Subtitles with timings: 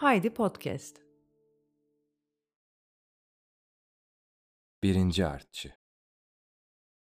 [0.00, 0.96] Haydi Podcast.
[4.82, 5.74] Birinci Artçı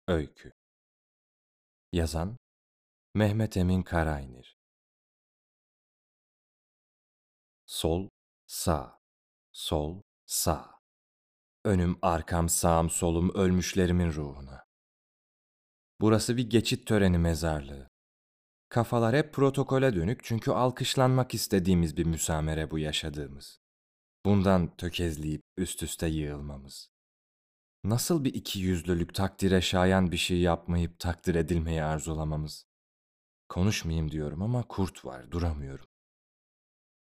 [0.08, 0.54] Öykü
[1.92, 2.38] Yazan
[3.14, 4.58] Mehmet Emin Karaynir
[7.66, 8.10] Sol,
[8.48, 9.00] sağ,
[9.52, 10.80] sol, sağ.
[11.64, 14.66] Önüm, arkam, sağım, solum ölmüşlerimin ruhuna.
[16.02, 17.95] Burası bir geçit töreni mezarlığı.
[18.76, 23.60] Kafalar hep protokole dönük çünkü alkışlanmak istediğimiz bir müsamere bu yaşadığımız.
[24.26, 26.90] Bundan tökezleyip üst üste yığılmamız.
[27.84, 32.66] Nasıl bir iki yüzlülük takdire şayan bir şey yapmayıp takdir edilmeyi arzulamamız?
[33.50, 35.86] Konuşmayayım diyorum ama kurt var, duramıyorum.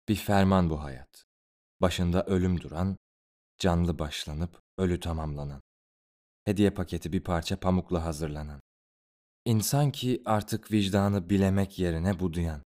[0.10, 1.26] Bir ferman bu hayat.
[1.82, 2.98] Başında ölüm duran,
[3.58, 5.62] canlı başlanıp ölü tamamlanan.
[6.44, 8.62] Hediye paketi bir parça pamukla hazırlanan.
[9.46, 12.64] İnsan ki artık vicdanı bilemek yerine budayan.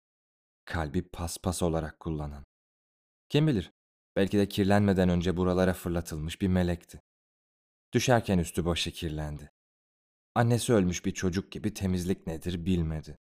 [0.65, 2.45] Kalbi paspas olarak kullanan.
[3.29, 3.73] Kim bilir,
[4.17, 7.01] belki de kirlenmeden önce buralara fırlatılmış bir melekti.
[7.93, 9.51] Düşerken üstü başı kirlendi.
[10.35, 13.19] Annesi ölmüş bir çocuk gibi temizlik nedir bilmedi.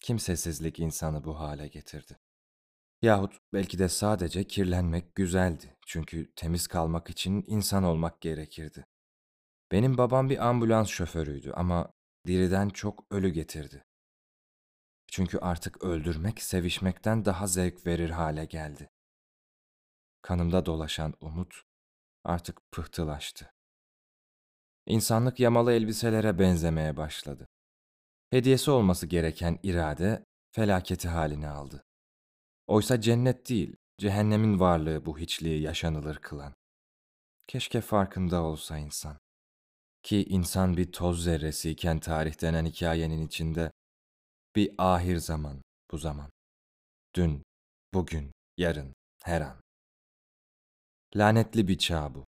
[0.00, 2.18] Kimsesizlik insanı bu hale getirdi.
[3.02, 5.76] Yahut belki de sadece kirlenmek güzeldi.
[5.86, 8.86] Çünkü temiz kalmak için insan olmak gerekirdi.
[9.72, 11.92] Benim babam bir ambulans şoförüydü ama
[12.26, 13.84] diriden çok ölü getirdi.
[15.06, 18.90] Çünkü artık öldürmek sevişmekten daha zevk verir hale geldi.
[20.22, 21.62] Kanımda dolaşan umut
[22.24, 23.52] artık pıhtılaştı.
[24.86, 27.48] İnsanlık yamalı elbiselere benzemeye başladı.
[28.30, 31.84] Hediyesi olması gereken irade felaketi halini aldı.
[32.66, 36.54] Oysa cennet değil, cehennemin varlığı bu hiçliği yaşanılır kılan.
[37.46, 39.18] Keşke farkında olsa insan.
[40.06, 43.72] Ki insan bir toz zerresiyken tarih denen hikayenin içinde
[44.56, 46.30] bir ahir zaman bu zaman.
[47.14, 47.42] Dün,
[47.94, 49.60] bugün, yarın, her an.
[51.16, 52.24] Lanetli bir çağ bu.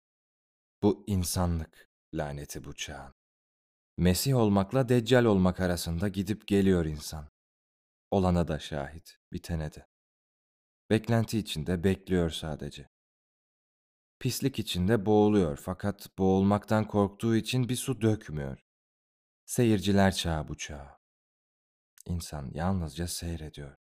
[0.84, 3.14] Bu insanlık laneti bu çağın.
[3.98, 7.30] Mesih olmakla deccal olmak arasında gidip geliyor insan.
[8.12, 9.86] Olana da şahit, bitene de.
[10.90, 12.93] Beklenti içinde bekliyor sadece.
[14.24, 18.60] Pislik içinde boğuluyor fakat boğulmaktan korktuğu için bir su dökmüyor.
[19.46, 21.00] Seyirciler çağı bu çağ.
[22.06, 23.76] İnsan yalnızca seyrediyor.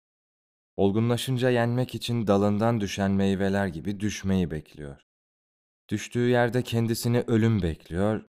[0.78, 5.02] Olgunlaşınca yenmek için dalından düşen meyveler gibi düşmeyi bekliyor.
[5.90, 8.26] Düştüğü yerde kendisini ölüm bekliyor,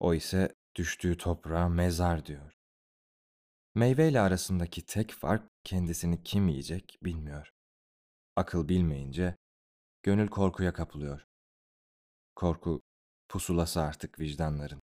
[0.00, 2.52] o ise düştüğü toprağa mezar diyor.
[3.74, 7.50] Meyveyle arasındaki tek fark kendisini kim yiyecek bilmiyor.
[8.36, 9.36] Akıl bilmeyince
[10.02, 11.26] gönül korkuya kapılıyor.
[12.36, 12.82] Korku
[13.28, 14.82] pusulası artık vicdanların.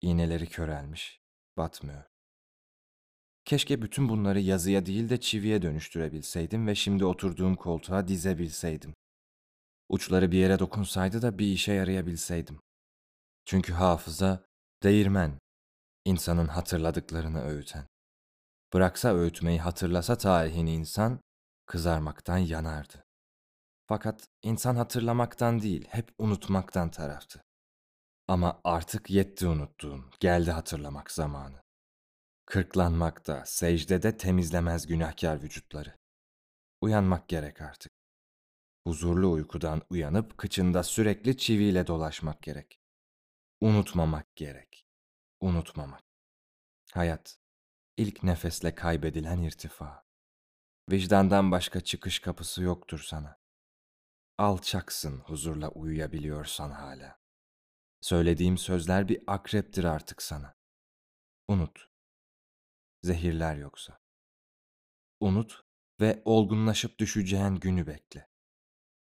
[0.00, 1.20] İğneleri körelmiş,
[1.56, 2.04] batmıyor.
[3.44, 8.94] Keşke bütün bunları yazıya değil de çiviye dönüştürebilseydim ve şimdi oturduğum koltuğa dizebilseydim.
[9.88, 12.60] Uçları bir yere dokunsaydı da bir işe yarayabilseydim.
[13.44, 14.46] Çünkü hafıza,
[14.82, 15.38] değirmen,
[16.04, 17.86] insanın hatırladıklarını öğüten.
[18.72, 21.20] Bıraksa öğütmeyi hatırlasa tarihini insan,
[21.66, 23.04] kızarmaktan yanardı.
[23.92, 27.44] Fakat insan hatırlamaktan değil, hep unutmaktan taraftı.
[28.28, 31.62] Ama artık yetti unuttuğum, geldi hatırlamak zamanı.
[32.46, 35.96] Kırklanmakta, secdede temizlemez günahkar vücutları.
[36.80, 37.92] Uyanmak gerek artık.
[38.86, 42.78] Huzurlu uykudan uyanıp kıçında sürekli çiviyle dolaşmak gerek.
[43.60, 44.86] Unutmamak gerek.
[45.40, 46.04] Unutmamak.
[46.92, 47.36] Hayat,
[47.96, 50.04] ilk nefesle kaybedilen irtifa.
[50.90, 53.41] Vicdandan başka çıkış kapısı yoktur sana.
[54.42, 57.20] Alçaksın huzurla uyuyabiliyorsan hala.
[58.00, 60.54] Söylediğim sözler bir akreptir artık sana.
[61.48, 61.88] Unut.
[63.02, 64.00] Zehirler yoksa.
[65.20, 65.64] Unut
[66.00, 68.28] ve olgunlaşıp düşeceğin günü bekle.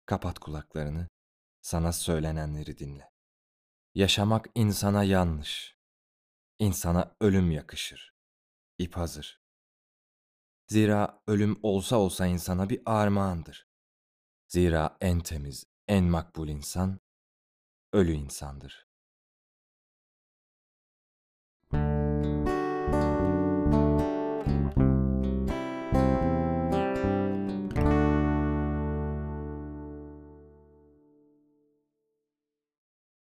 [0.07, 1.09] Kapat kulaklarını,
[1.63, 3.11] sana söylenenleri dinle.
[3.95, 5.77] Yaşamak insana yanlış.
[6.59, 8.15] İnsana ölüm yakışır.
[8.79, 9.43] İp hazır.
[10.69, 13.68] Zira ölüm olsa olsa insana bir armağandır.
[14.51, 17.01] Zira en temiz, en makbul insan
[17.93, 18.88] ölü insandır.